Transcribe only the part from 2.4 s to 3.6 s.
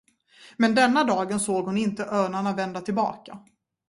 vända tillbaka.